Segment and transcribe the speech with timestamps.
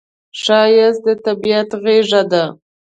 [0.41, 2.43] ښایست د طبیعت غېږه ده